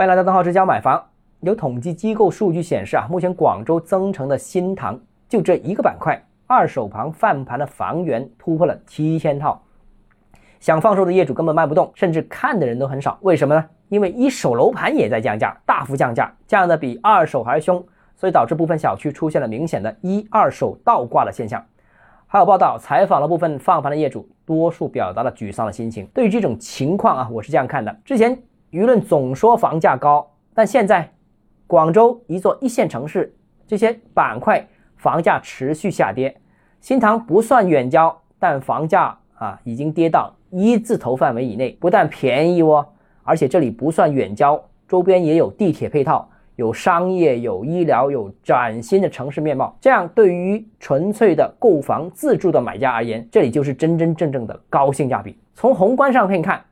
[0.00, 1.04] 欢迎来到邓浩之家买房。
[1.40, 9.62] 有统计机构数据显示啊，目前广州增城的新塘就这一个板块，二手房泛盘的房源突破了七千套，
[10.58, 13.18] 想放售的业主根本卖不动，甚至看的人都很少。
[13.20, 13.62] 为什么呢？
[13.90, 17.84] 因为一手楼盘也在降价，大幅降价，降的比二手还凶，
[18.16, 21.62] 所以导致部分小区出现了明显的一二手倒挂的现象。
[22.26, 26.06] 还有报道采访了部分放盘的业主，多数表达了沮丧的心情。
[26.14, 31.12] 对于这种情况啊，我是这样看的：之前舆论总说房价高，但现在
[31.66, 33.34] 广州一座一线城市，
[33.66, 36.36] 这些板块房价持续下跌。
[36.80, 42.86] 新塘不算远郊，但房价啊已经跌到一字头范围以内，不但便宜哦，
[43.22, 46.28] 而且这里不算远郊，周边也有地铁配套。
[46.56, 55.38] 有商业、有医疗、有崭新的城市面貌，这样对于纯粹的购房自住的买家而言，这里就是真真正正的高性价比。
[55.54, 56.62] 从宏观上可以看，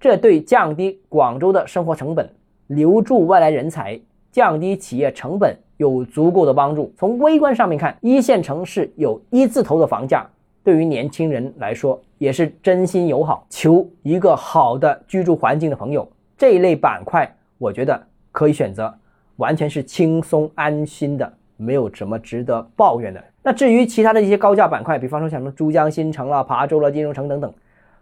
[0.00, 2.28] 这对降低广州的生活成本、
[2.66, 3.98] 留住外来人才、
[4.30, 6.92] 降低企业成本有足够的帮助。
[6.96, 10.26] 从微观上面看，一线城市有一字头的房价，
[10.62, 13.46] 对于年轻人来说也是真心友好。
[13.48, 18.00] 求一个好的居住环境的朋友，这一类板块，我觉得
[18.32, 18.92] 可以选择。
[19.36, 23.22] 完全是轻松安心的，没有什么值得抱怨的。
[23.42, 27.52] 那至于其他的一些高价板块，比方说像什么珠江新城啦、琶洲啦、金融城等等，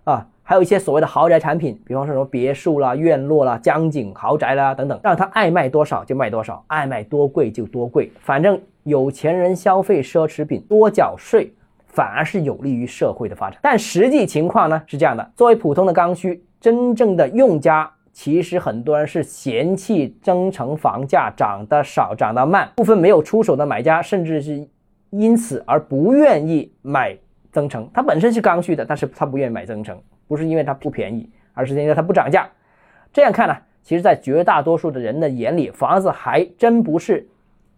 [0.05, 11.53] 啊，还有一些所谓的豪宅产品，比方说什么别墅啦、院落啦、江景豪宅啦等等，让他爱卖多少就卖多少，爱卖多贵就多贵，反正有钱人消费奢侈品多缴税，
[11.87, 13.59] 反而是有利于社会的发展。
[13.63, 17.91] 但实际情况呢是这样的：作为普通的刚需，真正的用家。
[18.17, 24.65] 其实很多人是嫌弃增城房价涨得少、涨得慢，部分没有出手的买家甚至是
[25.11, 27.19] 因此而不愿意买
[27.55, 27.89] 增城。
[27.95, 32.47] 它本身是刚需的，但是他不愿意买增城，不是因为它不便宜，而是因为它不涨价。
[33.13, 37.27] 这样看呢，其实，在绝大多数的人的眼里，房子还真不是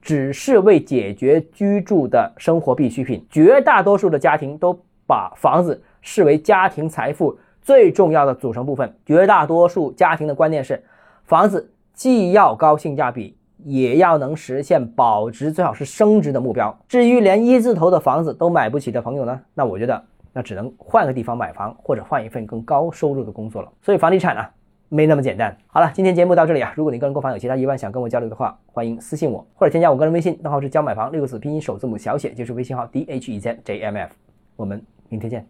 [0.00, 3.24] 只是为解决居住的生活必需品。
[3.30, 7.38] 绝大多数的家庭都把房子视为家庭财富。
[7.60, 10.80] 最重要的组成部分，绝大多数家庭的观念是，
[11.24, 13.36] 房子既要高性价比，
[13.68, 16.72] 也要能实现保值，最好是升值的目标。
[16.86, 20.00] 至于连一字头的房子都买不起的朋友呢，那我觉得
[20.32, 23.72] 那只能换个地方买房，或者换一份更高收入的工作了。
[23.82, 24.48] 所以房地产啊，
[24.88, 25.56] 没那么简单。
[25.66, 34.12] 好了，今天节目到这里啊，如果你个人购房有其他疑问想跟我交流的话，欢迎私信我，或者添加我个人微信，账号是教买房六个字拼音首字母小写，就是微信号 d h e z j m f。
[34.56, 35.46] 我们明天见。